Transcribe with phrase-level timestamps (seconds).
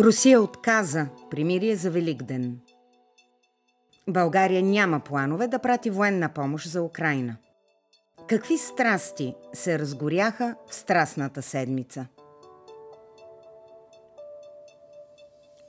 [0.00, 2.58] Русия отказа примирие за Великден.
[4.08, 7.36] България няма планове да прати военна помощ за Украина.
[8.28, 12.06] Какви страсти се разгоряха в Страстната седмица?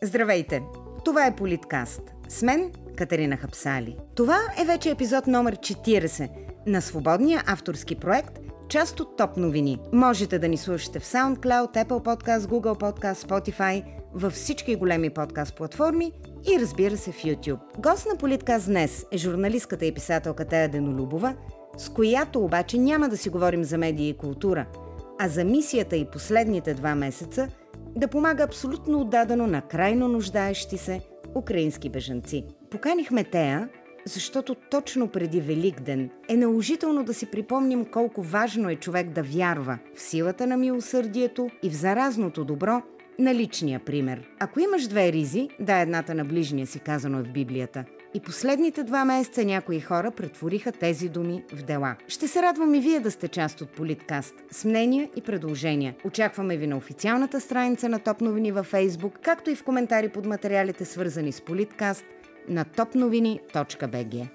[0.04, 0.62] Здравейте!
[1.06, 2.02] Това е Политкаст.
[2.28, 3.98] С мен Катерина Хапсали.
[4.16, 6.30] Това е вече епизод номер 40
[6.68, 8.40] на свободния авторски проект
[8.70, 9.80] част от ТОП новини.
[9.94, 15.56] Можете да ни слушате в SoundCloud, Apple Podcast, Google Podcast, Spotify– във всички големи подкаст
[15.56, 16.12] платформи
[16.52, 17.60] и разбира се в YouTube.
[17.80, 21.36] Гост на Политказ днес е журналистката и писателка Тея Денолюбова,
[21.78, 24.66] с която обаче няма да си говорим за медии и култура,
[25.20, 27.48] а за мисията и последните два месеца
[27.96, 31.02] да помага абсолютно отдадено на крайно нуждаещи се
[31.36, 32.46] украински бежанци.
[32.72, 33.70] Поканихме Тея,
[34.06, 39.80] защото точно преди Великден е наложително да си припомним колко важно е човек да вярва
[39.96, 42.82] в силата на милосърдието и в заразното добро–
[43.20, 44.22] на личния пример.
[44.40, 47.86] Ако имаш две ризи, да едната на ближния си казано е в Библията.
[48.14, 51.96] И последните два месеца някои хора претвориха тези думи в дела.
[52.08, 55.96] Ще се радвам и вие да сте част от Политкаст с мнения и предложения.
[56.04, 60.26] Очакваме ви на официалната страница на Топ новини във Facebook, както и в коментари под
[60.26, 62.06] материалите свързани с Политкаст
[62.48, 64.28] на topnovini.bg.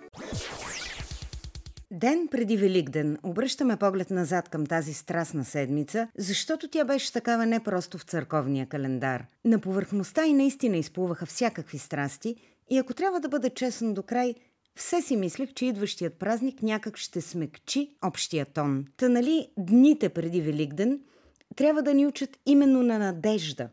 [1.91, 7.61] Ден преди Великден обръщаме поглед назад към тази страстна седмица, защото тя беше такава не
[7.61, 9.25] просто в църковния календар.
[9.45, 12.37] На повърхността и наистина изплуваха всякакви страсти
[12.71, 14.35] и ако трябва да бъда честен до край,
[14.77, 18.85] все си мислех, че идващият празник някак ще смекчи общия тон.
[18.97, 21.01] Та нали дните преди Великден
[21.57, 23.69] трябва да ни учат именно на надежда,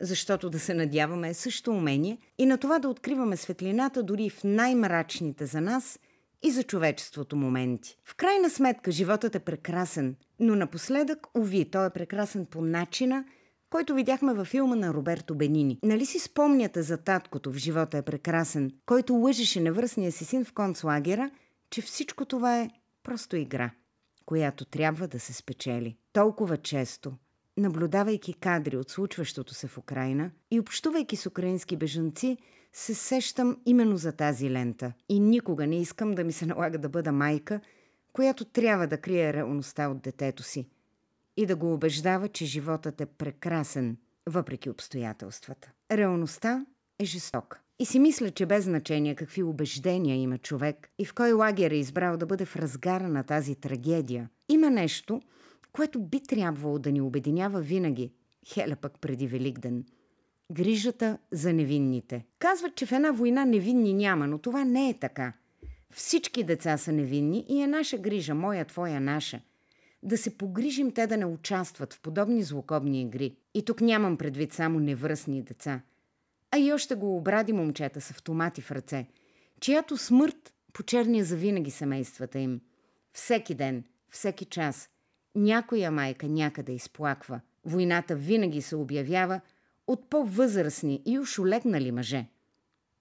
[0.00, 4.44] защото да се надяваме е също умение и на това да откриваме светлината дори в
[4.44, 5.98] най-мрачните за нас–
[6.46, 7.98] и за човечеството моменти.
[8.04, 13.24] В крайна сметка животът е прекрасен, но напоследък, уви, той е прекрасен по начина,
[13.70, 15.78] който видяхме във филма на Роберто Бенини.
[15.82, 20.52] Нали си спомняте за таткото в живота е прекрасен, който лъжеше невръстния си син в
[20.52, 21.30] концлагера,
[21.70, 22.70] че всичко това е
[23.02, 23.70] просто игра,
[24.26, 25.96] която трябва да се спечели.
[26.12, 27.12] Толкова често,
[27.56, 32.36] наблюдавайки кадри от случващото се в Украина и общувайки с украински бежанци,
[32.76, 34.92] се сещам именно за тази лента.
[35.08, 37.60] И никога не искам да ми се налага да бъда майка,
[38.12, 40.68] която трябва да крие реалността от детето си
[41.36, 45.70] и да го убеждава, че животът е прекрасен, въпреки обстоятелствата.
[45.92, 46.66] Реалността
[46.98, 47.60] е жестока.
[47.78, 51.76] И си мисля, че без значение какви убеждения има човек и в кой лагер е
[51.76, 55.22] избрал да бъде в разгара на тази трагедия, има нещо,
[55.72, 58.12] което би трябвало да ни обединява винаги,
[58.46, 59.84] хеля пък преди Великден–
[60.52, 62.24] грижата за невинните.
[62.38, 65.32] Казват, че в една война невинни няма, но това не е така.
[65.90, 69.40] Всички деца са невинни и е наша грижа, моя, твоя, наша.
[70.02, 73.36] Да се погрижим те да не участват в подобни злокобни игри.
[73.54, 75.80] И тук нямам предвид само невръстни деца.
[76.50, 79.06] А и още го обради момчета с автомати в ръце,
[79.60, 82.60] чиято смърт почерния завинаги семействата им.
[83.12, 84.88] Всеки ден, всеки час,
[85.34, 87.40] някоя майка някъде изплаква.
[87.64, 89.40] Войната винаги се обявява–
[89.86, 92.26] от по-възрастни и уж олегнали мъже.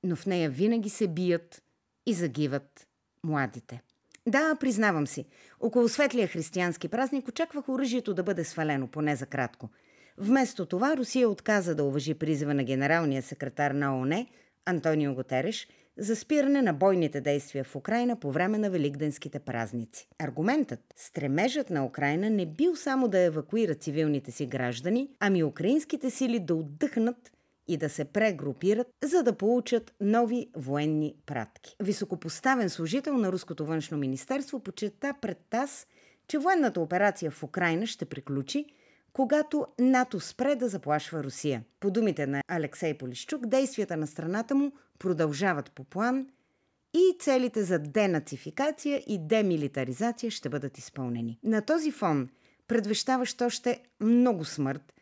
[0.03, 1.63] Но в нея винаги се бият
[2.05, 2.87] и загиват
[3.23, 3.81] младите.
[4.27, 5.25] Да, признавам си,
[5.59, 9.69] около светлия християнски празник очаквах оръжието да бъде свалено, поне за кратко.
[10.17, 14.25] Вместо това Русия отказа да уважи призива на генералния секретар на ООН
[14.65, 15.67] Антонио Готереш–
[15.97, 20.07] за спиране на бойните действия в Украина по време на великденските празници.
[20.19, 26.39] Аргументът стремежът на Украина не бил само да евакуира цивилните си граждани, ами украинските сили
[26.39, 27.31] да отдъхнат
[27.67, 31.75] и да се прегрупират, за да получат нови военни пратки.
[31.79, 35.87] Високопоставен служител на Руското външно министерство почета пред ТАС,
[36.27, 38.65] че военната операция в Украина ще приключи,
[39.15, 41.63] когато НАТО спре да заплашва Русия.
[41.79, 46.27] По думите на Алексей Полищук, действията на страната му продължават по план
[46.93, 51.39] и целите за денацификация и демилитаризация ще бъдат изпълнени.
[51.43, 52.29] На този фон,
[52.67, 54.93] предвещаващ още много смърт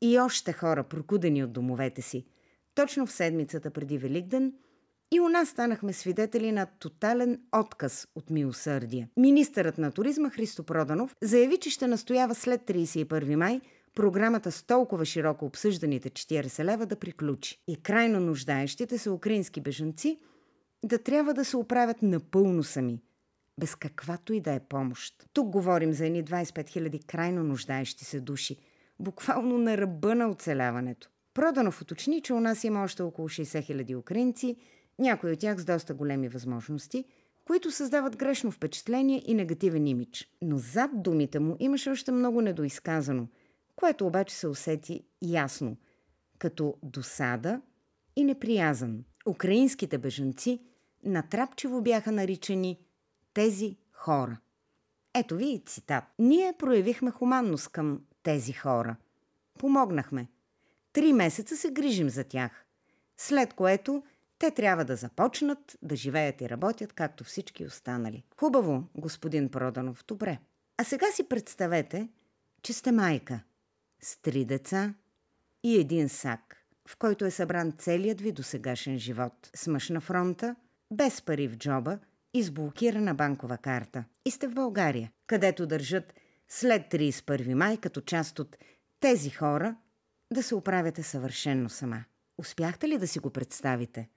[0.00, 2.24] и още хора прокудени от домовете си,
[2.74, 4.52] точно в седмицата преди Великден–
[5.12, 9.08] и у нас станахме свидетели на тотален отказ от милосърдие.
[9.16, 13.60] Министърът на туризма Христо Проданов заяви, че ще настоява след 31 май
[13.94, 20.18] програмата с толкова широко обсъжданите 40 лева да приключи и крайно нуждаещите се украински бежанци
[20.84, 23.00] да трябва да се оправят напълно сами,
[23.60, 25.14] без каквато и да е помощ.
[25.32, 28.56] Тук говорим за едни 25 000 крайно нуждаещи се души,
[29.00, 31.08] буквално на ръба на оцеляването.
[31.34, 34.56] Проданов уточни, че у нас има още около 60 000 украинци–
[34.98, 37.04] някои от тях с доста големи възможности,
[37.44, 40.28] които създават грешно впечатление и негативен имидж.
[40.42, 43.28] Но зад думите му имаше още много недоизказано,
[43.76, 45.76] което обаче се усети ясно.
[46.38, 47.60] като досада
[48.16, 49.04] и неприязан.
[49.26, 50.60] Украинските бежанци
[51.04, 52.80] натрапчиво бяха наричани
[53.34, 54.38] тези хора.
[55.14, 56.04] Ето ви и цитат.
[56.18, 58.96] Ние проявихме хуманност към тези хора.
[59.58, 60.26] Помогнахме.
[60.92, 62.64] Три месеца се грижим за тях.
[63.16, 64.02] След което
[64.42, 68.24] те трябва да започнат да живеят и работят, както всички останали.
[68.36, 70.38] Хубаво, господин Проданов, добре.
[70.78, 72.08] А сега си представете,
[72.62, 73.40] че сте майка
[74.00, 74.94] с три деца
[75.62, 79.50] и един сак, в който е събран целият ви досегашен живот.
[79.54, 80.56] С мъж на фронта,
[80.92, 81.98] без пари в джоба
[82.34, 84.04] и с блокирана банкова карта.
[84.24, 86.14] И сте в България, където държат
[86.48, 88.56] след 31 май като част от
[89.00, 89.76] тези хора
[90.32, 92.04] да се оправяте съвършенно сама.
[92.38, 94.08] Успяхте ли да си го представите?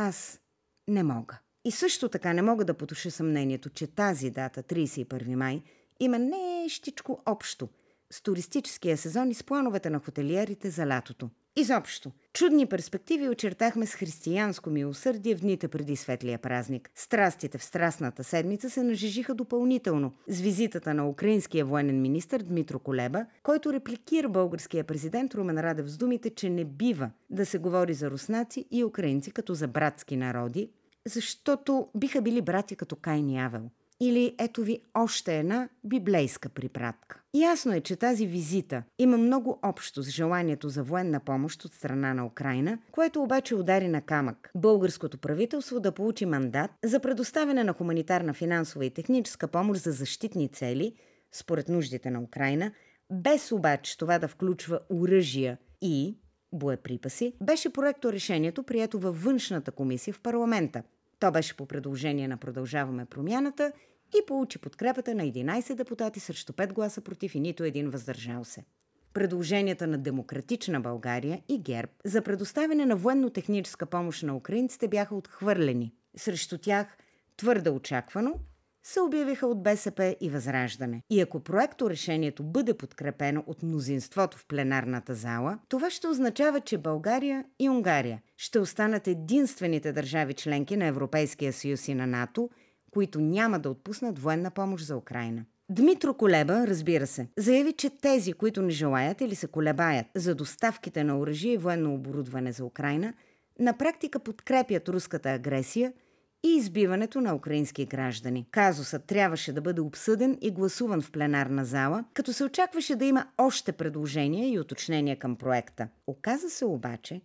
[0.00, 0.40] Аз
[0.88, 1.38] не мога.
[1.64, 5.62] И също така не мога да потуша съмнението, че тази дата, 31 май,
[6.00, 7.68] има нещичко общо
[8.10, 11.30] с туристическия сезон и с плановете на хотелиерите за лятото.
[11.56, 16.90] Изобщо, чудни перспективи очертахме с християнско милосърдие в дните преди светлия празник.
[16.94, 23.26] Страстите в Страстната седмица се нажежиха допълнително с визитата на украинския военен министр Дмитро Колеба,
[23.42, 28.10] който репликира българския президент Румен Радев с думите, че не бива да се говори за
[28.10, 30.70] руснаци и украинци като за братски народи,
[31.06, 33.70] защото биха били братя като Кайн и Авел.
[34.02, 37.20] Или ето ви още една библейска припратка.
[37.34, 42.14] Ясно е, че тази визита има много общо с желанието за военна помощ от страна
[42.14, 44.50] на Украина, което обаче удари на камък.
[44.56, 50.48] Българското правителство да получи мандат за предоставяне на хуманитарна финансова и техническа помощ за защитни
[50.48, 50.94] цели,
[51.32, 52.72] според нуждите на Украина,
[53.12, 56.18] без обаче това да включва оръжия и
[56.52, 60.82] боеприпаси, беше проекто решението, прието във външната комисия в парламента.
[61.20, 63.72] То беше по предложение на Продължаваме промяната
[64.14, 68.64] и получи подкрепата на 11 депутати срещу 5 гласа против и нито един въздържал се.
[69.12, 75.92] Предложенията на Демократична България и ГЕРБ за предоставяне на военно-техническа помощ на украинците бяха отхвърлени.
[76.16, 76.96] Срещу тях,
[77.36, 78.34] твърде очаквано,
[78.82, 81.02] се обявиха от БСП и Възраждане.
[81.10, 86.78] И ако проекто решението бъде подкрепено от мнозинството в пленарната зала, това ще означава, че
[86.78, 92.50] България и Унгария ще останат единствените държави членки на Европейския съюз и на НАТО,
[92.90, 95.44] които няма да отпуснат военна помощ за Украина.
[95.72, 101.04] Дмитро Колеба, разбира се, заяви, че тези, които не желаят или се колебаят за доставките
[101.04, 103.14] на оръжие и военно оборудване за Украина,
[103.58, 105.92] на практика подкрепят руската агресия
[106.42, 108.46] и избиването на украински граждани.
[108.50, 113.26] Казусът трябваше да бъде обсъден и гласуван в пленарна зала, като се очакваше да има
[113.38, 115.88] още предложения и уточнения към проекта.
[116.06, 117.20] Оказа се обаче,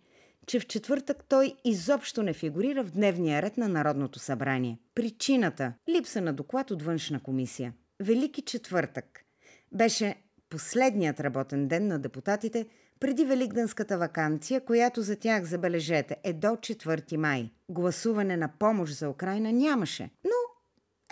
[0.46, 4.78] че в четвъртък той изобщо не фигурира в дневния ред на Народното събрание.
[4.94, 7.72] Причината– липса на доклад от външна комисия.
[8.00, 9.20] Велики четвъртък
[9.72, 10.14] беше
[10.50, 12.66] последният работен ден на депутатите
[13.00, 17.50] преди Великденската вакансия, която за тях, забележете, е до 4 май.
[17.68, 20.10] Гласуване на помощ за Украина нямаше.
[20.24, 20.30] Но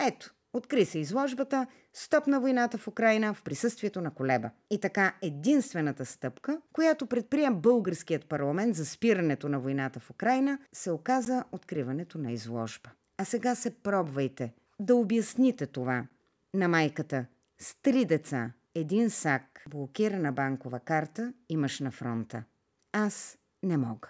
[0.07, 4.49] ето, Откри се изложбата «Стоп на войната в Украина» в присъствието на Колеба.
[4.69, 10.91] И така единствената стъпка, която предприя българският парламент за спирането на войната в Украина, се
[10.91, 12.89] оказа откриването на изложба.
[13.17, 16.07] А сега се пробвайте да обясните това
[16.53, 17.25] на майката
[17.59, 22.43] с три деца, един сак, блокирана банкова карта и мъж на фронта.
[22.91, 24.09] Аз не мога.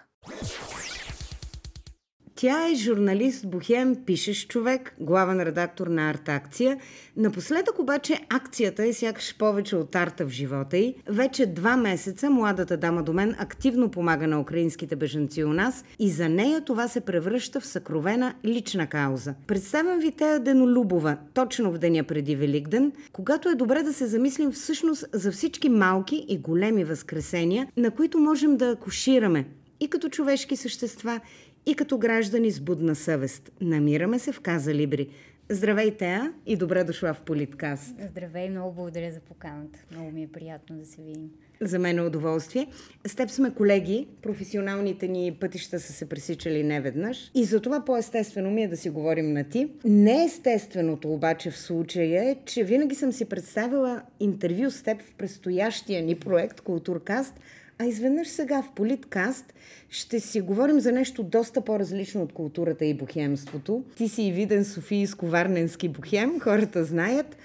[2.38, 6.78] Тя е журналист, бухем, пишеш човек, главен редактор на арт акция.
[7.16, 10.94] Напоследък обаче акцията е сякаш повече от арта в живота й.
[11.08, 16.10] Вече два месеца младата дама до мен активно помага на украинските бежанци у нас и
[16.10, 19.34] за нея това се превръща в съкровена лична кауза.
[19.46, 24.52] Представям ви Тея Денолюбова, точно в деня преди Великден, когато е добре да се замислим
[24.52, 29.46] всъщност за всички малки и големи възкресения, на които можем да акушираме
[29.80, 31.20] и като човешки същества,
[31.66, 33.52] и като граждани с будна съвест.
[33.60, 35.08] Намираме се в Каза Либри.
[35.48, 37.94] Здравей, Теа, и добре дошла в Политкаст.
[38.10, 39.78] Здравей, много благодаря за поканата.
[39.92, 41.30] Много ми е приятно да се видим.
[41.60, 42.66] За мен е удоволствие.
[43.06, 48.62] С теб сме колеги, професионалните ни пътища са се пресичали неведнъж и затова по-естествено ми
[48.62, 49.70] е да си говорим на ти.
[49.84, 56.02] Неестественото обаче в случая е, че винаги съм си представила интервю с теб в предстоящия
[56.02, 57.34] ни проект Културкаст–
[57.78, 59.54] а изведнъж сега в Политкаст
[59.90, 63.84] ще си говорим за нещо доста по-различно от културата и бухемството.
[63.96, 67.36] Ти си и виден софийско-варненски бухем, хората знаят.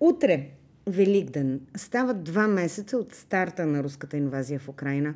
[0.00, 0.46] Утре,
[0.86, 5.14] Великден, стават два месеца от старта на руската инвазия в Украина.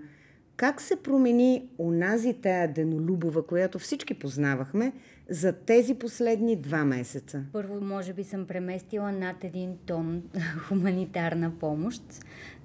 [0.62, 4.92] Как се промени онази тая Денолюбова, която всички познавахме,
[5.31, 7.42] за тези последни два месеца?
[7.52, 10.23] Първо, може би съм преместила над един тон
[10.69, 12.02] хуманитарна помощ.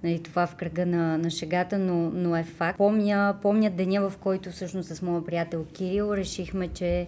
[0.04, 2.78] Нали, това в кръга на, на шегата, но, но е факт.
[2.78, 7.08] Помня, помня деня, в който всъщност с моя приятел Кирил решихме, че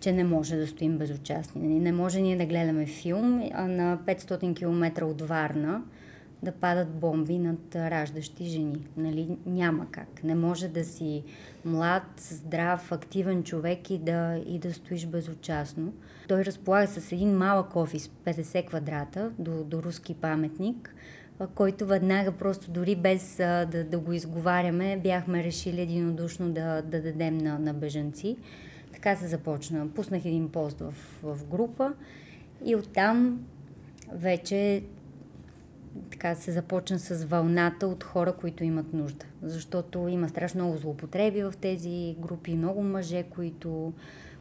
[0.00, 1.62] че не може да стоим безучастни.
[1.62, 1.80] Нали?
[1.80, 3.38] Не може ние да гледаме филм
[3.68, 5.82] на 500 км от Варна
[6.44, 8.86] да падат бомби над раждащи жени.
[8.96, 9.38] Нали?
[9.46, 10.24] Няма как.
[10.24, 11.22] Не може да си
[11.64, 15.92] млад, здрав, активен човек и да, и да стоиш безучастно.
[16.28, 20.94] Той разполага с един малък офис, 50 квадрата, до, до руски паметник,
[21.54, 27.02] който веднага просто дори без а, да, да го изговаряме, бяхме решили единодушно да, да
[27.02, 28.36] дадем на, на бежанци.
[28.92, 29.88] Така се започна.
[29.88, 31.92] Пуснах един пост в, в група
[32.64, 33.40] и оттам
[34.12, 34.82] вече
[36.10, 39.26] така се започна с вълната от хора, които имат нужда.
[39.42, 43.92] Защото има страшно много злоупотреби в тези групи, много мъже, които,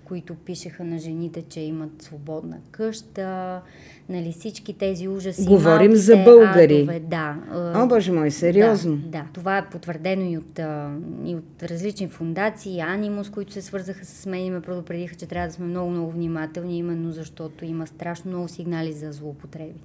[0.05, 3.61] които пишеха на жените, че имат свободна къща,
[4.09, 5.45] нали всички тези ужаси.
[5.45, 6.81] Говорим за българи.
[6.81, 7.37] Адове, да.
[7.75, 8.95] О, боже мой, сериозно.
[8.95, 10.59] Да, да, това е потвърдено и от,
[11.25, 15.47] и от различни фундации, Анимус, които се свързаха с мен и ме предупредиха, че трябва
[15.47, 19.79] да сме много, много внимателни, именно защото има страшно много сигнали за злоупотреби.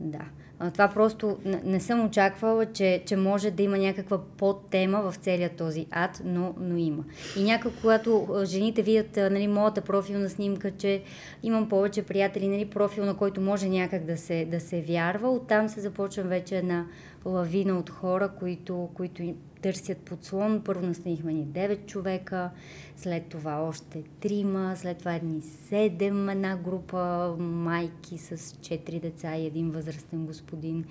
[0.00, 0.24] Да.
[0.72, 5.86] Това просто не съм очаквала, че, че може да има някаква подтема в целия този
[5.90, 7.04] ад, но, но има.
[7.38, 11.02] И някак, когато жените видят нали, моята профилна снимка, че
[11.42, 15.68] имам повече приятели, нали, профил, на който може някак да се, да се вярва, оттам
[15.68, 16.86] се започва вече една
[17.24, 19.22] лавина от хора, които, които
[19.64, 20.62] търсят подслон.
[20.64, 22.50] Първо настанихме ни 9 човека,
[22.96, 29.46] след това още трима, след това едни 7, една група майки с 4 деца и
[29.46, 30.84] един възрастен господин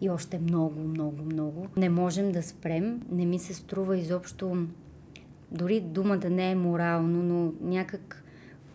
[0.00, 1.66] и още много, много, много.
[1.76, 3.02] Не можем да спрем.
[3.10, 4.66] Не ми се струва изобщо,
[5.50, 8.24] дори думата не е морално, но някак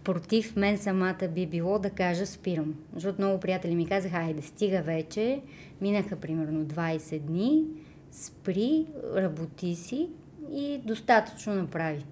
[0.04, 2.76] против мен самата би било да кажа спирам.
[2.94, 5.42] Защото много приятели ми казаха, айде, стига вече.
[5.82, 7.66] Минаха примерно 20 дни,
[8.14, 10.10] спри, работи си
[10.52, 12.06] и достатъчно направи.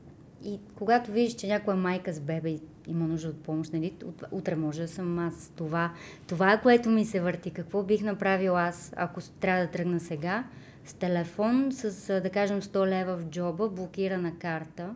[0.43, 3.93] И когато видиш, че някоя майка с бебе има нужда от помощ, нали,
[4.31, 5.51] утре може да съм аз.
[5.55, 5.93] Това,
[6.27, 7.51] това е което ми се върти.
[7.51, 10.43] Какво бих направил аз, ако трябва да тръгна сега,
[10.85, 14.95] с телефон, с, да кажем, 100 лева в джоба, блокирана карта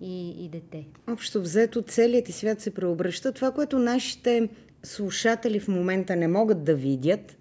[0.00, 0.86] и, и дете.
[1.08, 3.32] Общо взето, целият ти свят се преобръща.
[3.32, 4.48] Това, което нашите
[4.82, 7.35] слушатели в момента не могат да видят,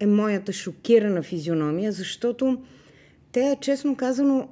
[0.00, 2.62] е моята шокирана физиономия, защото
[3.32, 4.48] те, честно казано,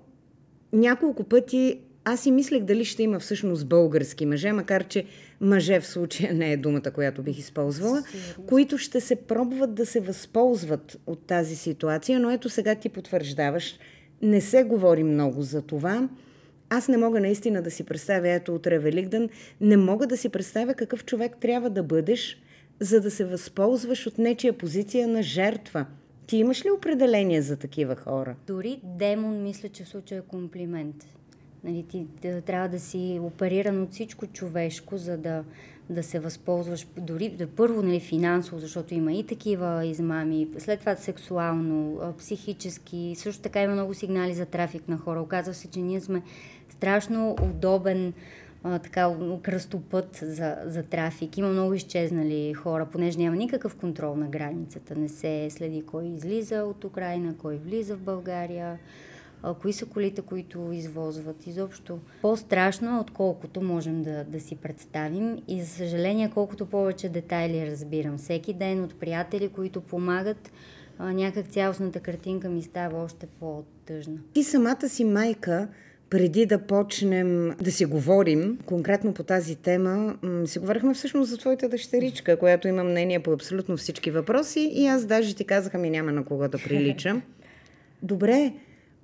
[0.72, 5.04] няколко пъти аз си мислех дали ще има всъщност български мъже, макар че
[5.40, 8.02] мъже в случая не е думата, която бих използвала,
[8.46, 13.78] които ще се пробват да се възползват от тази ситуация, но ето сега ти потвърждаваш,
[14.22, 16.08] не се говори много за това.
[16.70, 19.28] Аз не мога наистина да си представя, ето утре Великден,
[19.60, 22.42] не мога да си представя какъв човек трябва да бъдеш,
[22.80, 25.86] за да се възползваш от нечия позиция на жертва.
[26.26, 28.36] Ти имаш ли определение за такива хора?
[28.46, 31.06] Дори демон мисля, че в случая е комплимент.
[31.64, 32.06] Нали, ти
[32.46, 35.44] трябва да си опериран от всичко човешко, за да,
[35.90, 40.96] да се възползваш дори да първо нали, финансово, защото има и такива измами, след това
[40.96, 45.20] сексуално, психически, също така има много сигнали за трафик на хора.
[45.20, 46.22] Оказва се, че ние сме
[46.70, 48.12] страшно удобен
[48.64, 51.38] така, кръстопът за, за трафик.
[51.38, 54.94] Има много изчезнали хора, понеже няма никакъв контрол на границата.
[54.96, 58.78] Не се следи кой излиза от Украина, кой влиза в България
[59.44, 61.46] а, кои са колите, които извозват.
[61.46, 65.42] Изобщо по-страшно, отколкото можем да, да си представим.
[65.48, 70.52] И за съжаление, колкото повече детайли разбирам всеки ден от приятели, които помагат,
[70.98, 74.18] а, някак цялостната картинка ми става още по-тъжна.
[74.32, 75.68] Ти самата си майка,
[76.14, 80.16] преди да почнем да си говорим конкретно по тази тема,
[80.46, 85.04] си говорихме всъщност за твоята дъщеричка, която има мнение по абсолютно всички въпроси и аз
[85.04, 87.22] даже ти казаха ми няма на кого да приличам.
[88.02, 88.52] Добре,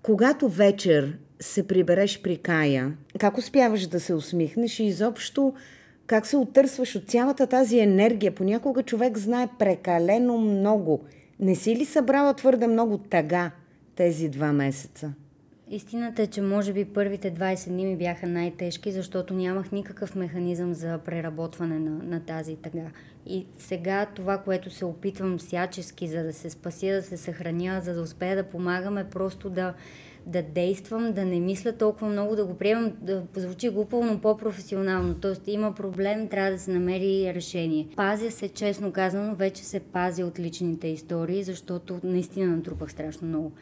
[0.02, 5.54] когато вечер се прибереш при Кая, как успяваш да се усмихнеш и изобщо
[6.06, 8.34] как се отърсваш от цялата тази енергия?
[8.34, 11.04] Понякога човек знае прекалено много.
[11.40, 13.50] Не си ли събрала твърде много тъга
[13.96, 15.12] тези два месеца?
[15.72, 20.74] Истината е, че може би първите 20 дни ми бяха най-тежки, защото нямах никакъв механизъм
[20.74, 22.86] за преработване на, на тази тъга.
[23.26, 27.94] И сега това, което се опитвам всячески, за да се спася, да се съхраня, за
[27.94, 29.74] да успея да помагам, е просто да,
[30.26, 35.14] да действам, да не мисля толкова много, да го приемам, да звучи глупаво, но по-професионално.
[35.14, 37.88] Тоест има проблем, трябва да се намери решение.
[37.96, 43.52] Пазя се, честно казано, вече се пазя от личните истории, защото наистина натрупах страшно много.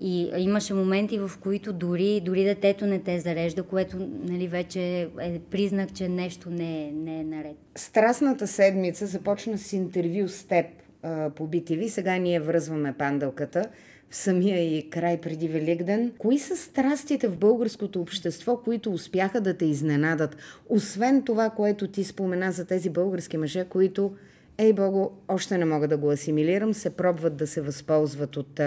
[0.00, 5.38] И имаше моменти, в които дори, дори детето не те зарежда, което нали, вече е
[5.50, 7.56] признак, че нещо не е, не е наред.
[7.74, 10.66] Страстната седмица започна с интервю с теб
[11.02, 11.88] а, по BTV.
[11.88, 13.64] Сега ние връзваме пандълката
[14.10, 16.12] в самия и край преди Великден.
[16.18, 20.36] Кои са страстите в българското общество, които успяха да те изненадат?
[20.68, 24.12] Освен това, което ти спомена за тези български мъже, които,
[24.58, 28.60] ей богу, още не мога да го асимилирам, се пробват да се възползват от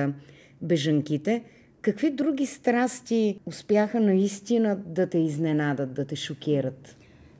[0.61, 1.43] бежанките.
[1.81, 6.95] Какви други страсти успяха наистина да те изненадат, да те шокират?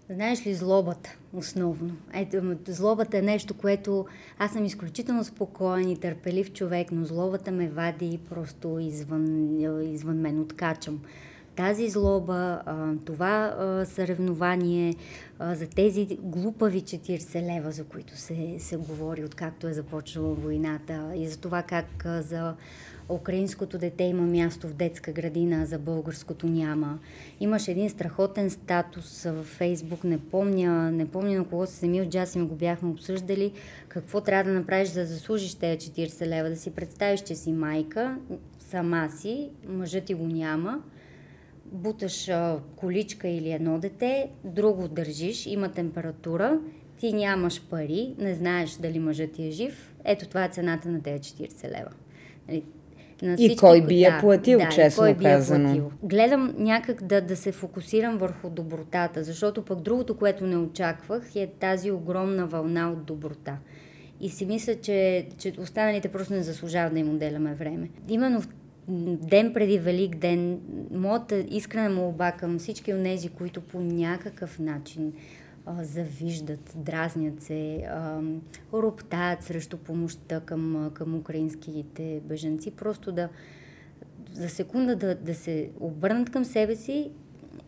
[0.09, 1.95] Знаеш ли злобата, основно?
[2.13, 4.05] Ето, злобата е нещо, което
[4.37, 9.59] аз съм изключително спокоен и търпелив човек, но злобата ме вади просто извън,
[9.93, 11.01] извън мен, откачам.
[11.55, 12.61] Тази злоба,
[13.05, 14.95] това съревнование
[15.39, 21.27] за тези глупави 40 лева, за които се, се говори, откакто е започнала войната и
[21.27, 22.55] за това как за
[23.09, 26.99] украинското дете има място в детска градина, за българското няма.
[27.39, 32.47] Имаш един страхотен статус във Фейсбук, не помня, не помня на кого се Емил Джасим
[32.47, 33.51] го бяхме обсъждали,
[33.87, 37.51] какво трябва да направиш за да заслужиш тези 40 лева, да си представиш, че си
[37.51, 38.17] майка,
[38.59, 40.83] сама си, мъжът ти го няма,
[41.65, 46.59] буташ а, количка или едно дете, друго държиш, има температура,
[46.97, 51.01] ти нямаш пари, не знаеш дали мъжът ти е жив, ето това е цената на
[51.01, 51.91] тези 40 лева.
[52.47, 52.63] Нали,
[53.21, 55.63] на и кой би я платил, да, честно кой би казано.
[55.65, 55.91] платил.
[56.03, 61.47] Гледам някак да, да се фокусирам върху добротата, защото пък другото, което не очаквах е
[61.59, 63.57] тази огромна вълна от доброта.
[64.21, 67.89] И си мисля, че, че останалите просто не заслужават да им отделяме време.
[68.09, 68.47] Именно в
[69.27, 70.59] ден преди Велик ден,
[70.91, 75.13] моята искрена молба към всички от тези, които по някакъв начин
[75.81, 77.89] завиждат, дразнят се,
[78.73, 83.29] роптаят срещу помощта към, към украинските беженци, просто да
[84.33, 87.11] за секунда да, да се обърнат към себе си,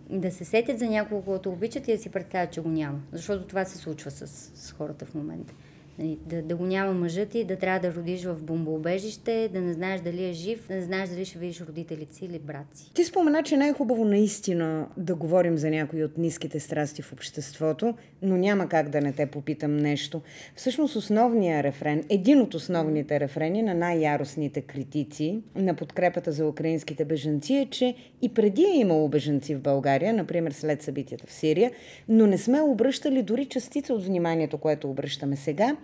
[0.10, 3.00] да се сетят за някого, който обичат и да си представят, че го няма.
[3.12, 5.54] Защото това се случва с, с хората в момента.
[6.02, 9.74] Нали, да, да го няма мъжът ти, да трябва да родиш в бомбоубежище, да не
[9.74, 12.92] знаеш дали е жив, да не знаеш дали ще видиш родителите си или брат си.
[12.94, 17.14] Ти спомена, че не е хубаво наистина да говорим за някои от ниските страсти в
[17.14, 20.22] обществото, но няма как да не те попитам нещо.
[20.56, 27.54] Всъщност основният рефрен, един от основните рефрени на най-яростните критици на подкрепата за украинските бежанци
[27.54, 31.72] е, че и преди е имало бежанци в България, например след събитията в Сирия,
[32.10, 35.78] но не сме обръщали дори частица от вниманието, което обръщаме сега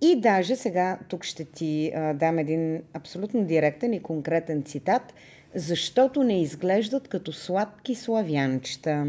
[0.00, 5.14] и даже сега тук ще ти а, дам един абсолютно директен и конкретен цитат,
[5.54, 9.06] защото не изглеждат като сладки славянчета.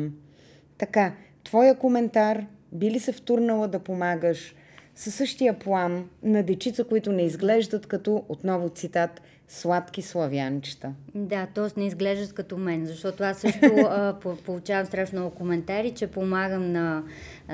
[0.78, 1.13] Така,
[1.44, 4.56] твоя коментар, би ли се втурнала да помагаш
[4.96, 9.22] със същия план на дечица, които не изглеждат като, отново цитат,
[9.54, 10.94] сладки славянчета.
[11.16, 11.80] Да, т.е.
[11.80, 17.04] не изглеждат като мен, защото аз също а, получавам страшно много коментари, че помагам на...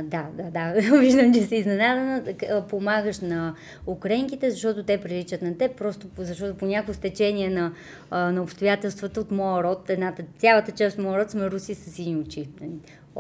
[0.04, 2.24] Да, да, да, виждам, че си изненадана.
[2.70, 3.56] Помагаш на
[3.88, 7.72] украинките, защото те приличат на теб, просто защото по някакво стечение на,
[8.12, 12.22] на обстоятелствата от моя род, едната, цялата част от моя род сме руси с сини
[12.22, 12.50] очи.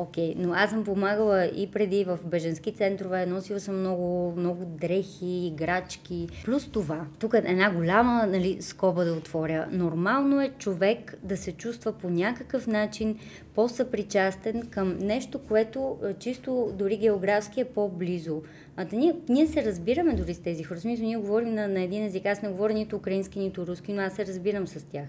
[0.01, 0.35] Окей, okay.
[0.37, 6.27] но аз съм помагала и преди в беженски центрове, носила съм много, много дрехи, играчки.
[6.45, 9.67] Плюс това, тук е една голяма нали, скоба да отворя.
[9.71, 13.19] Нормално е човек да се чувства по някакъв начин
[13.55, 18.41] по-съпричастен към нещо, което чисто дори географски е по-близо.
[18.77, 20.79] А да ние, ние се разбираме дори с тези хора.
[20.79, 22.25] Смисъл, ние говорим на, на един език.
[22.25, 25.05] Аз не говоря нито украински, нито руски, но аз се разбирам с тях.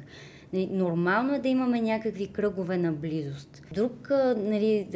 [0.52, 3.62] Нали, нормално е да имаме някакви кръгове на близост.
[3.74, 4.88] Друг, нали,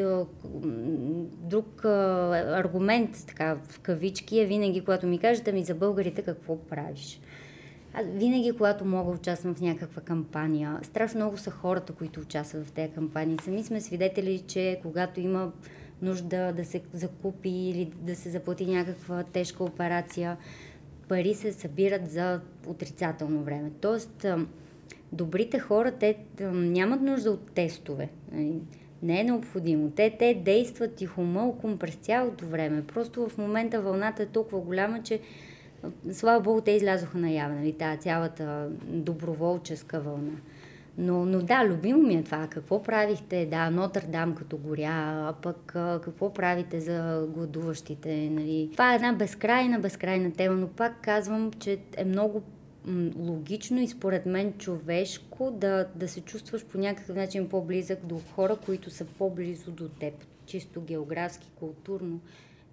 [1.42, 7.20] друг аргумент, така, в кавички, е винаги, когато ми кажете ми за българите какво правиш.
[7.94, 12.72] Аз винаги, когато мога участвам в някаква кампания, страшно много са хората, които участват в
[12.72, 13.36] тези кампании.
[13.42, 15.52] Сами сме свидетели, че когато има
[16.02, 20.36] нужда да се закупи или да се заплати някаква тежка операция,
[21.08, 23.70] пари се събират за отрицателно време.
[23.80, 24.26] Тоест,
[25.14, 28.08] добрите хора, те нямат нужда от тестове.
[28.32, 28.60] Нали?
[29.02, 29.90] Не е необходимо.
[29.90, 32.86] Те, те действат тихомълком през цялото време.
[32.86, 35.20] Просто в момента вълната е толкова голяма, че
[36.12, 40.32] слава Богу, те излязоха наяве, нали, тази цялата доброволческа вълна.
[40.98, 42.46] Но, но да, любимо ми е това.
[42.50, 43.46] Какво правихте?
[43.46, 44.90] Да, Нотър Дам като горя,
[45.28, 45.56] а пък
[46.04, 48.30] какво правите за гладуващите?
[48.30, 48.68] Нали?
[48.72, 52.42] Това е една безкрайна, безкрайна тема, но пак казвам, че е много
[53.18, 58.56] логично и според мен човешко да, да се чувстваш по някакъв начин по-близък до хора,
[58.66, 60.14] които са по-близо до теб,
[60.46, 62.20] чисто географски, културно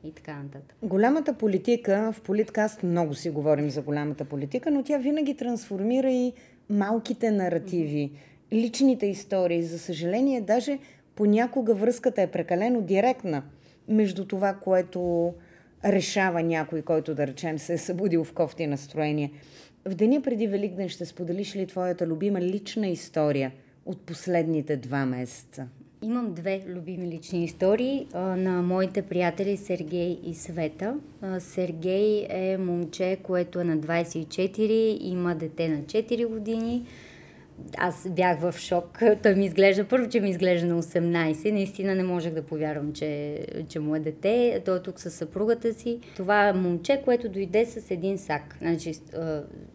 [0.03, 0.75] и така нататък.
[0.83, 6.33] Голямата политика, в Политкаст много си говорим за голямата политика, но тя винаги трансформира и
[6.69, 8.11] малките наративи,
[8.53, 9.63] личните истории.
[9.63, 10.79] За съжаление, даже
[11.15, 13.43] понякога връзката е прекалено директна
[13.87, 15.33] между това, което
[15.85, 19.31] решава някой, който да речем се е събудил в кофти настроение.
[19.85, 23.51] В деня преди Великден ще споделиш ли твоята любима лична история
[23.85, 25.67] от последните два месеца?
[26.03, 30.95] Имам две любими лични истории а, на моите приятели Сергей и Света.
[31.21, 36.85] А, Сергей е момче, което е на 24, има дете на 4 години
[37.77, 38.99] аз бях в шок.
[39.23, 41.51] Той ми изглежда, първо, че ми изглежда на 18.
[41.51, 44.61] Наистина не можех да повярвам, че, че му е дете.
[44.65, 45.99] Той е тук с съпругата си.
[46.15, 48.57] Това момче, което дойде с един сак.
[48.61, 48.93] Значи,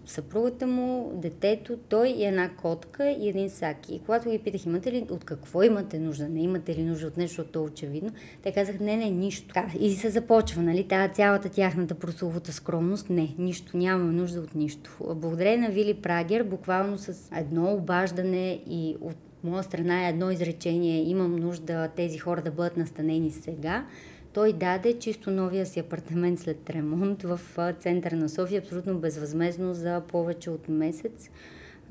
[0.06, 3.90] съпругата му, детето, той и една котка и един сак.
[3.90, 6.28] И когато ги питах, имате ли, от какво имате нужда?
[6.28, 8.10] Не имате ли нужда от нещо, е очевидно?
[8.42, 9.54] Те казах, не, не, нищо.
[9.80, 13.10] И се започва, нали, тази цялата тяхната прословута скромност.
[13.10, 14.96] Не, нищо, нямаме нужда от нищо.
[15.14, 21.02] Благодарение на Вили Прагер, буквално с едно обаждане и от моя страна е едно изречение,
[21.02, 23.86] имам нужда тези хора да бъдат настанени сега,
[24.32, 27.40] той даде чисто новия си апартамент след ремонт в
[27.78, 31.30] центъра на София, абсолютно безвъзмезно за повече от месец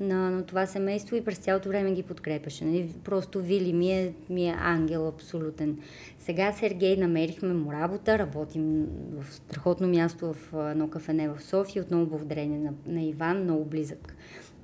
[0.00, 2.64] на, на това семейство и през цялото време ги подкрепяше.
[2.64, 2.94] Нали?
[3.04, 5.78] Просто Вили ми е, ми е ангел абсолютен.
[6.18, 12.06] Сега Сергей намерихме му работа, работим в страхотно място в едно кафене в София, отново
[12.06, 14.16] благодарение на, на Иван, много близък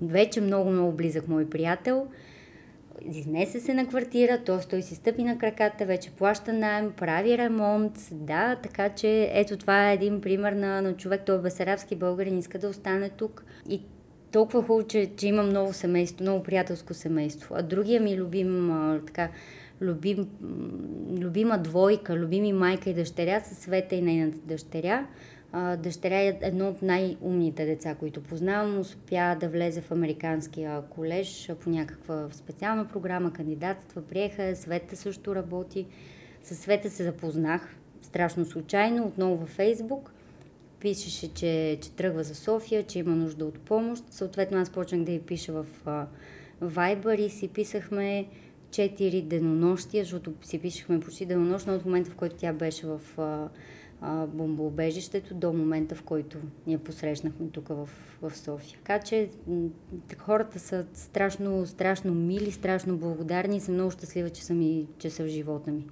[0.03, 2.07] вече много, много близък мой приятел.
[3.11, 4.69] Изнесе се на квартира, т.е.
[4.69, 9.91] той си стъпи на краката, вече плаща найем, прави ремонт, да, така че ето това
[9.91, 13.81] е един пример на, на човек, той е бесарабски българин, иска да остане тук и
[14.33, 17.55] толкова хубаво, че, че има много семейство, много приятелско семейство.
[17.59, 19.29] А другия ми любим, а, така,
[19.81, 20.29] любим,
[21.21, 25.07] любима двойка, любими майка и дъщеря са Света и нейната дъщеря
[25.79, 28.79] дъщеря е едно от най-умните деца, които познавам.
[28.79, 35.87] Успя да влезе в американския колеж по някаква специална програма, кандидатства, приеха, Света също работи.
[36.43, 40.13] Със Света се запознах страшно случайно, отново във Фейсбук.
[40.81, 44.05] Пишеше, че, че тръгва за София, че има нужда от помощ.
[44.11, 45.67] Съответно аз почнах да й пиша в
[46.63, 48.27] Viber и си писахме
[48.71, 53.01] четири денонощия, защото си пишехме почти денонощно от момента, в който тя беше в
[54.29, 57.89] бомбоубежището до момента, в който ние посрещнахме тук в,
[58.23, 58.79] в София.
[58.79, 59.29] Така че
[60.19, 65.11] хората са страшно, страшно мили, страшно благодарни и съм много щастлива, че са, ми, че
[65.11, 65.87] са в живота ми.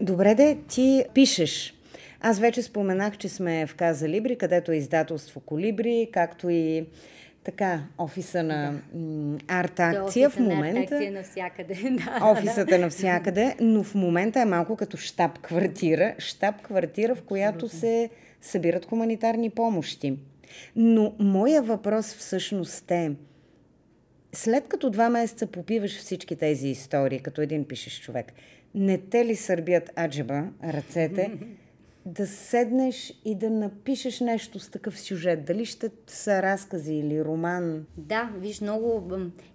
[0.00, 1.74] Добре де, ти пишеш.
[2.20, 6.86] Аз вече споменах, че сме в Каза Либри, където е издателство Колибри, както и
[7.44, 9.38] така, офиса на да.
[9.48, 10.80] арт акция в момента.
[10.80, 11.74] Арт акция навсякъде.
[11.90, 12.74] да, Офисът да.
[12.74, 16.14] е навсякъде, но в момента е малко като штаб квартира.
[16.18, 17.78] Штаб квартира, в която Абсолютно.
[17.78, 20.18] се събират хуманитарни помощи.
[20.76, 23.12] Но моя въпрос всъщност е,
[24.32, 28.32] след като два месеца попиваш всички тези истории, като един пишеш човек,
[28.74, 31.30] не те ли сърбят аджеба ръцете
[32.06, 35.44] да седнеш и да напишеш нещо с такъв сюжет?
[35.44, 37.86] Дали ще са разкази или роман?
[37.96, 39.02] Да, виж, много...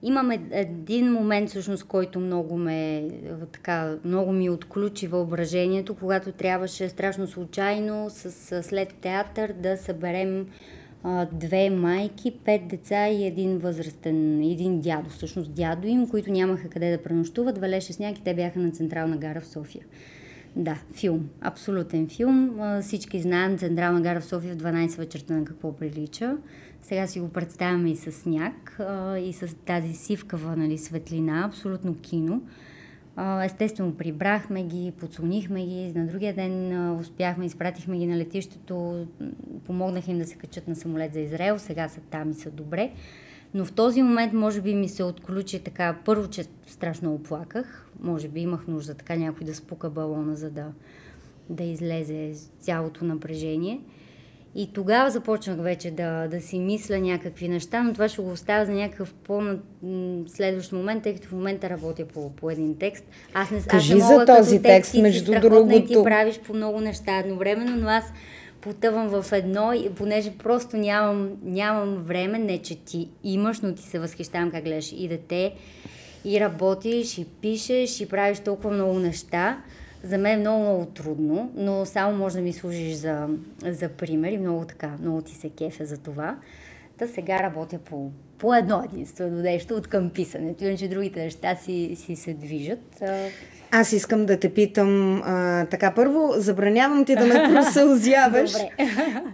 [0.01, 3.09] Имаме един момент, всъщност, който много ме...
[3.51, 10.47] Така, много ми отключи въображението, когато трябваше страшно случайно с, след театър да съберем
[11.31, 16.91] две майки, пет деца и един възрастен, един дядо, всъщност дядо им, които нямаха къде
[16.91, 17.57] да пренощуват.
[17.57, 19.85] Валеше сняг и те бяха на Централна гара в София.
[20.55, 21.29] Да, филм.
[21.41, 22.59] Абсолютен филм.
[22.81, 26.37] Всички знаем Централна гара в София в 12 вечерта на какво прилича.
[26.81, 28.77] Сега си го представяме и с сняг
[29.19, 31.45] и с тази сивкава нали, светлина.
[31.45, 32.41] Абсолютно кино.
[33.43, 35.93] Естествено, прибрахме ги, подсунихме ги.
[35.95, 39.07] На другия ден успяхме, изпратихме ги на летището,
[39.65, 41.59] помогнах им да се качат на самолет за Израел.
[41.59, 42.91] Сега са там и са добре.
[43.55, 48.27] Но в този момент, може би, ми се отключи така, първо, че страшно оплаках, може
[48.27, 50.65] би имах нужда така някой да спука балона, за да,
[51.49, 53.81] да излезе цялото напрежение.
[54.55, 58.65] И тогава започнах вече да, да си мисля някакви неща, но това ще го оставя
[58.65, 63.05] за някакъв по-следващ момент, тъй като в момента работя по, по един текст.
[63.33, 65.75] Аз не, Кажи аз не мога за този текст, между другото.
[65.75, 68.03] И ти правиш по много неща едновременно, но аз
[68.65, 73.99] потъвам в едно, понеже просто нямам, нямам време, не че ти имаш, но ти се
[73.99, 75.55] възхищавам как гледаш и дете,
[76.25, 79.63] и работиш, и пишеш, и правиш толкова много неща.
[80.03, 83.27] За мен е много, много трудно, но само може да ми служиш за,
[83.63, 86.37] за пример и много така, много ти се кефе за това.
[86.97, 91.95] Та сега работя по, по едно единствено нещо от към писането, иначе другите неща си,
[91.95, 93.03] си се движат.
[93.71, 95.93] Аз искам да те питам а, така.
[95.93, 98.51] Първо, забранявам ти да ме просълзяваш,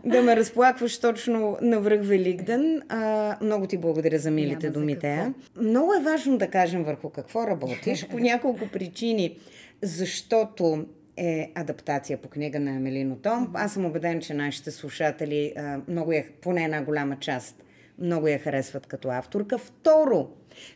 [0.06, 2.82] да ме разплакваш точно на връх Великден.
[2.90, 5.34] А, много ти благодаря за милите Няма думи, Тея.
[5.62, 9.38] Много е важно да кажем върху какво работиш по няколко причини.
[9.82, 10.86] Защото
[11.18, 13.52] е адаптация по книга на Емелино Том.
[13.54, 17.64] Аз съм убеден, че нашите слушатели а, много е, поне една голяма част,
[18.00, 19.58] много я харесват като авторка.
[19.58, 20.28] Второ,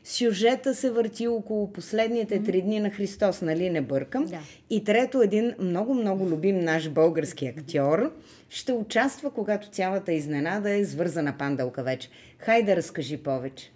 [0.04, 4.25] Сюжета се върти около последните три дни на Христос, нали не бъркам.
[4.25, 4.39] Да.
[4.69, 8.12] И трето, един много-много любим наш български актьор
[8.49, 12.10] ще участва, когато цялата изненада е свързана пандалка вече.
[12.39, 13.71] Хайде, разкажи повече.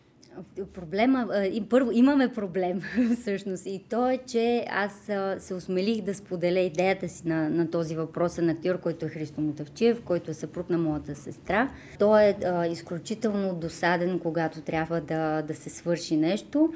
[0.74, 1.28] Проблема,
[1.70, 2.82] първо имаме проблем
[3.22, 7.96] всъщност и то е, че аз се осмелих да споделя идеята си на, на този
[7.96, 11.70] въпросен актьор, който е Христо Мотавчиев, който е съпруг на моята сестра.
[12.00, 16.74] Той е а, изключително досаден, когато трябва да, да се свърши нещо.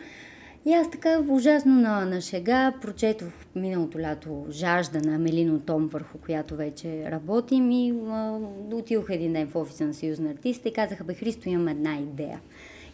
[0.65, 6.17] И аз така ужасно на, на шега прочетох миналото лято жажда на Мелино Том, върху
[6.17, 8.39] която вече работим и а,
[8.71, 11.95] отидох един ден в офиса на Съюз на артиста и казаха, бе Христо, имам една
[11.97, 12.39] идея.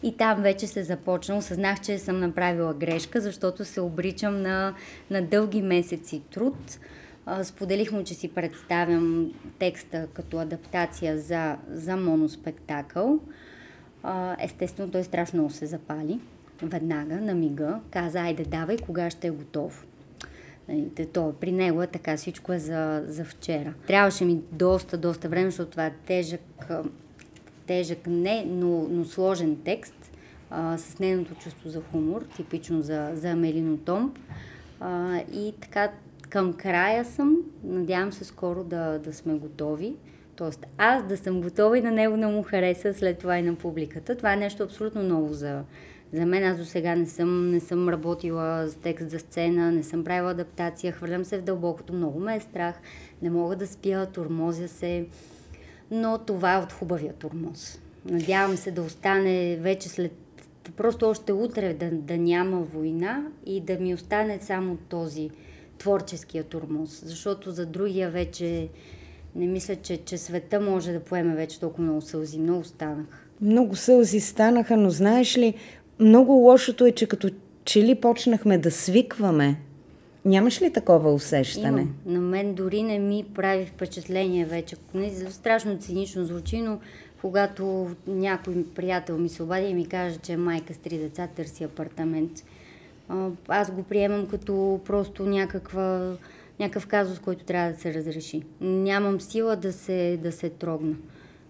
[0.03, 1.37] И там вече се започна.
[1.37, 4.73] Осъзнах, че съм направила грешка, защото се обричам на,
[5.09, 6.79] на дълги месеци труд.
[7.43, 13.19] Споделих му, че си представям текста като адаптация за, за моноспектакъл.
[14.39, 16.19] Естествено, той страшно се запали.
[16.63, 19.85] Веднага, на мига, каза, айде давай, кога ще е готов.
[20.69, 23.73] Нали, то, при него е така, всичко е за, за вчера.
[23.87, 26.67] Трябваше ми доста, доста време, защото това е тежък
[27.69, 30.11] тежък, не, но, но сложен текст
[30.49, 34.13] а, с нейното чувство за хумор, типично за, за Амелино Том.
[34.79, 35.91] А, и така
[36.29, 39.95] към края съм, надявам се скоро да, да сме готови.
[40.35, 43.55] Тоест аз да съм готова и на него да му хареса след това и на
[43.55, 44.15] публиката.
[44.15, 45.63] Това е нещо абсолютно ново за,
[46.13, 46.43] за мен.
[46.43, 50.31] Аз до сега не съм, не съм работила с текст за сцена, не съм правила
[50.31, 52.75] адаптация, хвърлям се в дълбокото, много ме е страх,
[53.21, 55.05] не мога да спя, турмозя се
[55.91, 57.79] но това е от хубавия турмоз.
[58.05, 60.11] Надявам се да остане вече след
[60.77, 65.29] просто още утре да, да няма война и да ми остане само този
[65.77, 68.69] творческия турмоз, защото за другия вече
[69.35, 72.39] не мисля, че, че света може да поеме вече толкова много сълзи.
[72.39, 73.17] Много станаха.
[73.41, 75.53] Много сълзи станаха, но знаеш ли,
[75.99, 77.29] много лошото е, че като
[77.65, 79.59] че ли почнахме да свикваме
[80.25, 81.81] Нямаш ли такова усещане?
[81.81, 81.95] Имам.
[82.05, 84.75] На мен дори не ми прави впечатление вече.
[84.93, 86.79] Не, страшно цинично звучи, но
[87.21, 91.63] когато някой приятел ми се обади и ми каже, че майка с три деца търси
[91.63, 92.31] апартамент,
[93.47, 96.15] аз го приемам като просто някаква,
[96.59, 98.41] някакъв казус, който трябва да се разреши.
[98.61, 100.95] Нямам сила да се, да се трогна.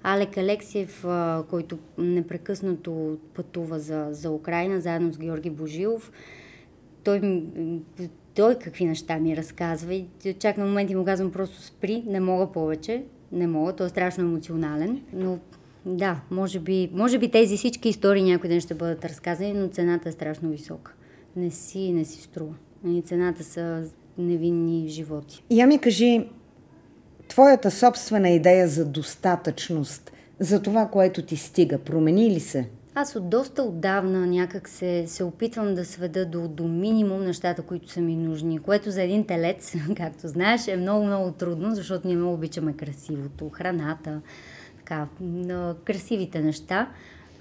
[0.03, 1.05] Алек Алексиев,
[1.49, 6.11] който непрекъснато пътува за, за Украина, заедно с Георги Божилов,
[7.03, 7.43] той
[8.39, 10.05] той какви неща ми разказва и
[10.39, 14.23] чак на моменти му казвам просто спри, не мога повече, не мога, той е страшно
[14.23, 15.37] емоционален, но
[15.85, 20.09] да, може би, може би тези всички истории някой ден ще бъдат разказани, но цената
[20.09, 20.93] е страшно висока.
[21.35, 22.53] Не си, не си струва.
[22.85, 23.83] И нали, цената са
[24.17, 25.43] невинни животи.
[25.49, 26.29] Я ми кажи,
[27.27, 32.69] твоята собствена идея за достатъчност, за това, което ти стига, промени ли се?
[32.95, 37.89] Аз от доста отдавна някак се, се опитвам да сведа до, до минимум нещата, които
[37.89, 42.33] са ми нужни, което за един телец, както знаеш, е много-много трудно, защото ние много
[42.33, 44.21] обичаме красивото, храната,
[44.77, 45.07] така,
[45.85, 46.89] красивите неща.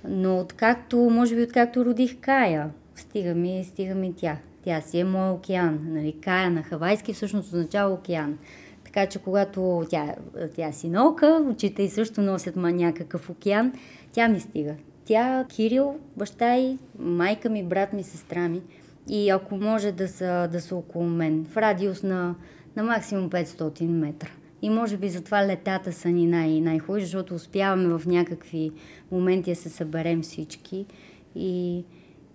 [0.09, 4.37] Но откакто, може би откакто родих Кая, стига ми, стига ми тя.
[4.65, 5.79] Тя си е мой океан.
[5.83, 6.17] Нали?
[6.21, 8.39] Кая на хавайски всъщност означава океан.
[8.85, 10.15] Така че когато тя,
[10.57, 13.73] тя си наука, очите и също носят ма някакъв океан,
[14.13, 14.75] тя ми стига.
[15.09, 18.63] Тя, Кирил, баща и майка ми, брат ми, сестра ми
[19.09, 22.35] и ако може да са, да са около мен, в радиус на,
[22.77, 24.29] на максимум 500 метра.
[24.63, 28.71] И може би затова летата са ни най- най-хубави, защото успяваме в някакви
[29.13, 30.87] моменти да се съберем всички
[31.35, 31.85] и,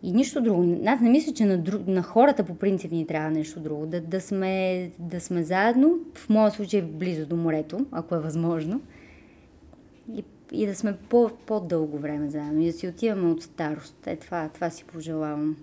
[0.03, 0.81] и нищо друго.
[0.85, 3.85] Аз не мисля, че на, друг, на хората по принцип ни трябва нещо друго.
[3.85, 8.81] Да, да, сме, да сме заедно, в моя случай близо до морето, ако е възможно.
[10.15, 14.07] И и да сме по, по-дълго време заедно и да си отиваме от старост.
[14.07, 15.57] Е, това, това си пожелавам.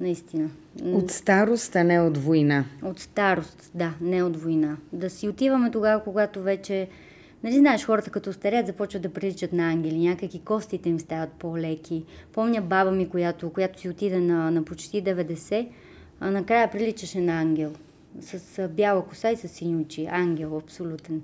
[0.00, 0.50] Наистина.
[0.84, 2.64] От старост, а не от война.
[2.82, 4.76] От старост, да, не от война.
[4.92, 6.88] Да си отиваме тогава, когато вече...
[7.44, 12.04] Нали знаеш, хората като старят започват да приличат на ангели, някакви костите им стават по-леки.
[12.32, 15.68] Помня баба ми, която, която си отида на, на почти 90,
[16.20, 17.72] а накрая приличаше на ангел.
[18.20, 20.06] С бяла коса и с сини очи.
[20.10, 21.22] Ангел, абсолютен.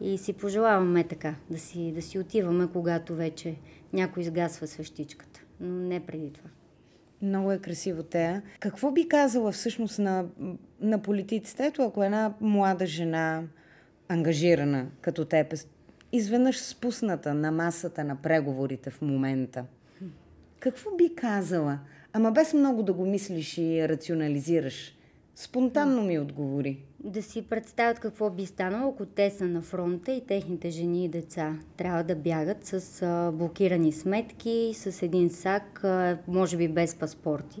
[0.00, 3.54] И си пожелаваме така, да си, да си отиваме, когато вече
[3.92, 5.40] някой изгасва свещичката.
[5.60, 6.50] но не преди това.
[7.22, 8.42] Много е красиво тея.
[8.60, 10.24] Какво би казала всъщност на,
[10.80, 11.66] на политиците?
[11.66, 13.42] Ето, ако една млада жена,
[14.08, 15.56] ангажирана като теб, е
[16.12, 19.64] изведнъж спусната на масата на преговорите в момента,
[20.60, 21.78] какво би казала?
[22.12, 24.94] Ама без много да го мислиш и рационализираш.
[25.34, 26.78] Спонтанно ми отговори.
[27.04, 31.08] Да си представят какво би станало, ако те са на фронта и техните жени и
[31.08, 36.94] деца трябва да бягат с а, блокирани сметки, с един сак, а, може би без
[36.94, 37.60] паспорти.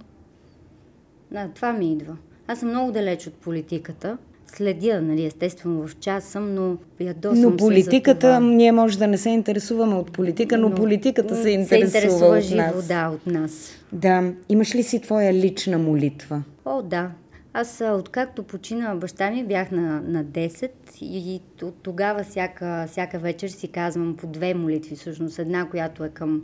[1.30, 2.16] Да, това ми идва.
[2.46, 4.18] Аз съм много далеч от политиката.
[4.46, 9.30] Следя, нали, естествено в час съм, но ядосвам Но политиката, ние може да не се
[9.30, 12.86] интересуваме от политика, но, но политиката се интересува, се интересува от живо, нас.
[12.86, 13.72] да, от нас.
[13.92, 14.32] Да.
[14.48, 16.42] Имаш ли си твоя лична молитва?
[16.64, 17.10] О, да.
[17.52, 23.48] Аз откакто почина баща ми бях на, на 10 и от тогава всяка, всяка вечер
[23.48, 26.42] си казвам по две молитви, всъщност една, която е към,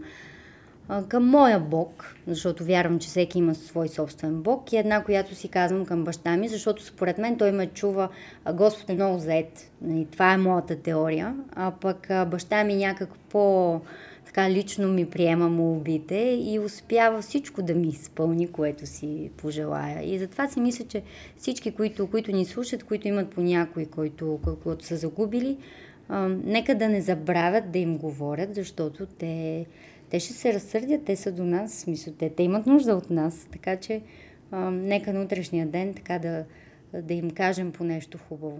[1.08, 5.48] към моя Бог, защото вярвам, че всеки има свой собствен Бог и една, която си
[5.48, 8.08] казвам към баща ми, защото според мен той ме чува,
[8.52, 9.70] Господ е много заед.
[9.82, 13.80] Нали, това е моята теория, а пък баща ми някак по
[14.36, 20.14] така лично ми приема молбите и успява всичко да ми изпълни, което си пожелая.
[20.14, 21.02] И затова си мисля, че
[21.36, 25.58] всички, които, които ни слушат, които имат по някой, който, който са загубили,
[26.08, 29.66] а, нека да не забравят да им говорят, защото те,
[30.10, 33.10] те ще се разсърдят, те са до нас, в смисъл, те, те имат нужда от
[33.10, 33.48] нас.
[33.52, 34.02] Така че
[34.50, 36.44] а, нека на утрешния ден така да,
[37.02, 38.58] да им кажем по нещо хубаво.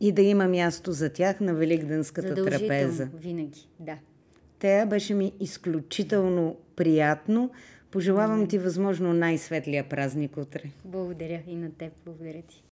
[0.00, 3.08] И да има място за тях на Великденската трапеза.
[3.14, 3.96] винаги, да.
[4.60, 7.50] Тея беше ми изключително приятно.
[7.90, 10.62] Пожелавам ти възможно най-светлия празник утре.
[10.84, 11.92] Благодаря и на теб.
[12.04, 12.64] Благодаря ти.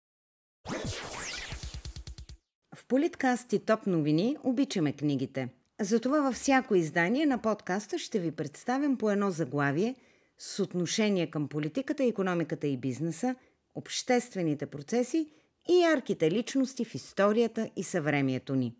[2.75, 5.49] В Политкаст и Топ новини обичаме книгите.
[5.81, 9.95] Затова във всяко издание на подкаста ще ви представям по едно заглавие
[10.39, 13.35] с отношение към политиката, економиката и бизнеса,
[13.75, 15.29] обществените процеси
[15.69, 18.75] и ярките личности в историята и съвремието ни.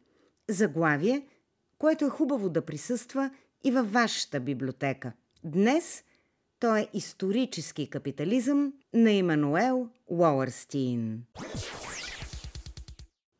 [0.49, 1.23] Заглавие–
[1.79, 3.31] което е хубаво да присъства
[3.65, 5.13] и във вашата библиотека.
[5.45, 6.05] Днес
[6.61, 11.23] то е исторически капитализъм на Имануел Уолърстин.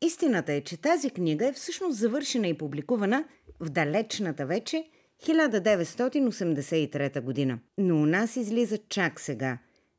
[0.01, 3.25] Истината е, че тази книга е всъщност завършена и публикувана
[3.59, 4.89] в далечната вече
[5.23, 9.57] 1983 година, но у нас излиза чак сега,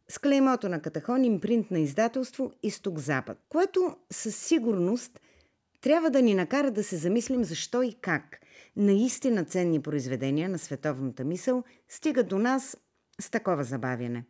[0.08, 5.20] с клеймото на Катахон импринт на издателство Изток-Запад, което със сигурност–
[5.80, 8.40] трябва да ни накара да се замислим защо и как
[8.76, 12.76] наистина ценни произведения на световната мисъл стигат до нас
[13.20, 14.24] с такова забавяне.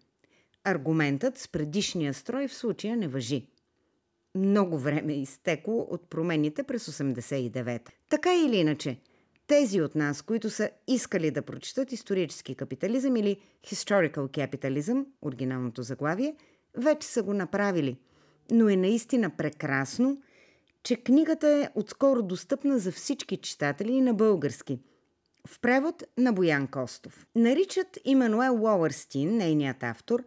[0.64, 3.46] Аргументът с предишния строй в случая не въжи.
[4.34, 9.00] Много време изтекло от промените през 89 Така или иначе,
[9.46, 16.37] тези от нас, които са искали да прочитат исторически капитализъм или historical capitalism, оригиналното заглавие,
[16.76, 17.96] вече са го направили.
[18.50, 20.22] Но е наистина прекрасно–
[20.88, 24.81] че книгата е отскоро достъпна за всички читатели на български.
[25.46, 27.27] В превод на Боян Костов.
[27.37, 30.24] Наричат Имануел Уолърстин, нейният автор,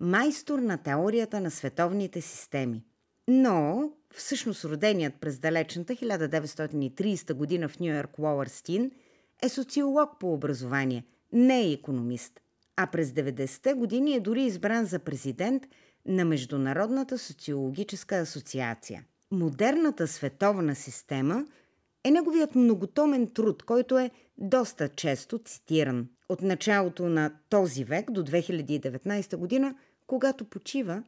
[0.00, 2.84] майстор на теорията на световните системи.
[3.28, 8.90] Но, всъщност роденият през далечната 1930 година в Нью-Йорк Уолърстин
[9.42, 12.40] е социолог по образование, не е економист.
[12.76, 15.62] А през 90-те години е дори избран за президент
[16.06, 21.44] на Международната социологическа асоциация– Модерната световна система
[22.04, 26.08] е неговият многотомен труд, който е доста често цитиран.
[26.28, 29.74] От началото на този век до 2019 година,
[30.06, 31.02] когато почива,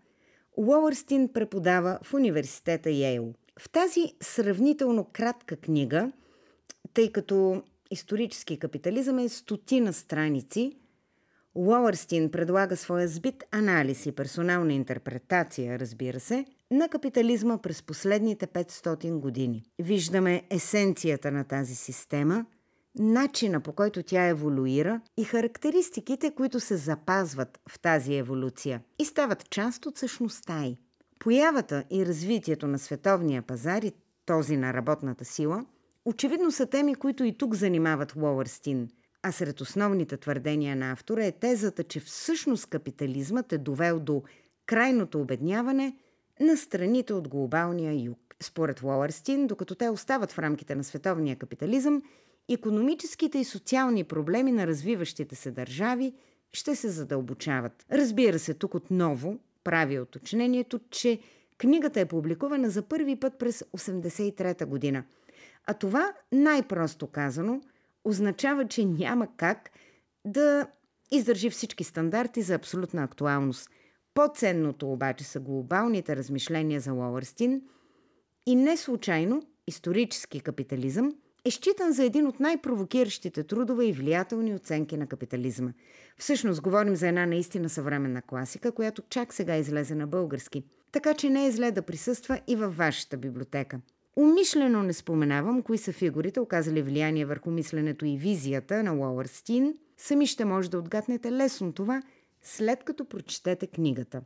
[0.57, 3.35] Уолърстин преподава в университета Йейл.
[3.59, 6.13] В тази сравнително кратка книга,
[6.95, 10.73] тъй като исторически капитализъм е стотина страници,
[11.55, 19.19] Уолърстин предлага своя сбит анализ и персонална интерпретация, разбира се, на капитализма през последните 500
[19.19, 19.63] години.
[19.79, 22.47] Виждаме есенцията на тази система,
[22.99, 29.51] начина по който тя еволюира и характеристиките, които се запазват в тази еволюция и стават
[29.51, 30.77] част от същността й.
[31.19, 33.93] Появата и развитието на световния пазар и
[34.27, 35.67] този на работната сила
[36.05, 38.89] очевидно са теми, които и тук занимават Уолърстин–
[39.29, 44.23] а сред основните твърдения на автора е тезата, че всъщност капитализмът е довел до
[44.67, 45.97] крайното обедняване
[46.41, 48.19] на страните от глобалния юг.
[48.43, 52.03] Според Уолърстин, докато те остават в рамките на световния капитализъм,
[52.49, 56.15] економическите и социални проблеми на развиващите се държави
[56.53, 57.87] ще се задълбочават.
[57.93, 61.19] Разбира се, тук отново прави уточнението, че
[61.59, 65.05] книгата е публикувана за първи път през 1983 година.
[65.67, 67.61] А това, най-просто казано,
[68.05, 69.71] означава, че няма как
[70.25, 70.67] да
[71.11, 73.71] Издържи всички стандарти за абсолютна актуалност.
[74.17, 77.63] По-ценното обаче са глобалните размишления за Лоурстин
[78.47, 81.13] и не случайно исторически капитализъм
[81.45, 85.73] е считан за един от най-провокиращите трудове и влиятелни оценки на капитализма.
[86.19, 90.65] Всъщност говорим за една наистина съвременна класика, която чак сега излезе на български.
[90.93, 93.81] Така че не е зле да присъства и във вашата библиотека.
[94.17, 99.75] Умишлено не споменавам кои са фигурите, оказали влияние върху мисленето и визията на Уолърстин.
[99.97, 102.03] Сами ще може да отгаднете лесно това,
[102.47, 104.23] след като прочетете книгата.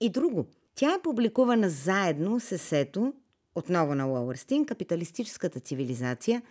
[0.00, 0.46] И друго.
[0.74, 3.14] Тя е публикувана заедно с есето,
[3.54, 6.42] отново на Уолърстин, капиталистическата цивилизация,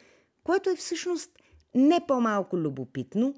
[0.44, 1.32] което е всъщност
[1.76, 3.34] не по-малко любопитно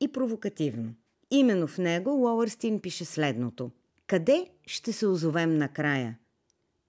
[0.00, 0.94] и провокативно.
[1.30, 3.70] Именно в него Уолърстин пише следното.
[4.06, 6.18] Къде ще се озовем накрая–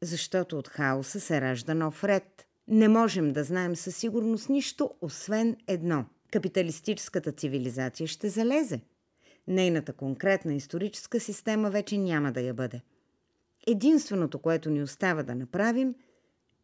[0.02, 2.48] защото от хаоса се ражда нов ред.
[2.68, 6.06] Не можем да знаем със сигурност нищо, освен едно.
[6.32, 8.82] Капиталистическата цивилизация ще залезе.
[9.50, 12.82] Нейната конкретна историческа система вече няма да я бъде.
[13.68, 15.96] Единственото, което ни остава да направим,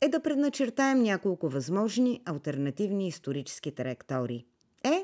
[0.01, 4.45] е да предначертаем няколко възможни альтернативни исторически траектории.
[4.83, 5.03] Е,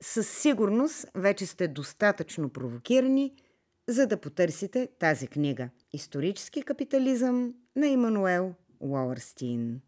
[0.00, 3.32] със сигурност вече сте достатъчно провокирани–
[3.90, 9.80] за да потърсите тази книга Исторически капитализъм на Имануел Уолърстин.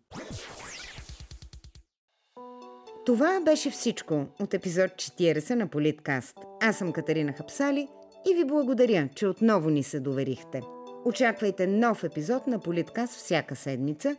[3.07, 6.37] Това беше всичко от епизод 40 на Политкаст.
[6.61, 7.89] Аз съм Катерина Хапсали
[8.31, 10.61] и ви благодаря, че отново ни се доверихте.
[11.05, 14.17] Очаквайте нов епизод на Политкаст всяка седмица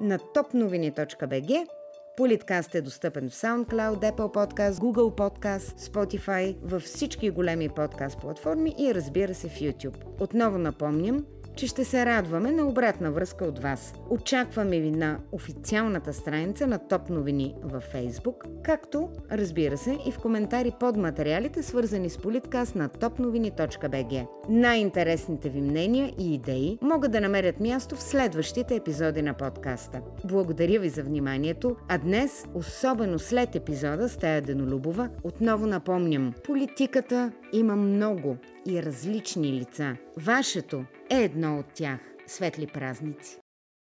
[0.00, 1.66] на topnovini.bg
[2.16, 8.74] Политкаст е достъпен в SoundCloud, Apple Podcast, Google Podcast, Spotify, във всички големи подкаст платформи
[8.78, 9.96] и разбира се в YouTube.
[10.20, 11.24] Отново напомням,
[11.56, 13.94] че ще се радваме на обратна връзка от вас.
[14.10, 20.18] Очакваме ви на официалната страница на Топ новини във Facebook, както, разбира се, и в
[20.18, 24.26] коментари под материалите, свързани с политкаст на topnovini.bg.
[24.48, 30.00] Най-интересните ви мнения и идеи могат да намерят място в следващите епизоди на подкаста.
[30.24, 37.32] Благодаря ви за вниманието, а днес, особено след епизода с Тая Денолюбова, отново напомням, политиката
[37.52, 38.36] има много
[38.66, 39.96] и различни лица.
[40.16, 42.00] Вашето е едно от тях.
[42.26, 43.43] Светли празници!